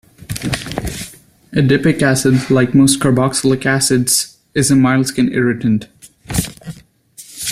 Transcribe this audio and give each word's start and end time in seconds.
Adipic 1.53 2.01
acid, 2.01 2.49
like 2.49 2.73
most 2.73 2.99
carboxylic 2.99 3.67
acids, 3.67 4.39
is 4.55 4.71
a 4.71 4.75
mild 4.75 5.05
skin 5.05 5.31
irritant. 5.31 5.89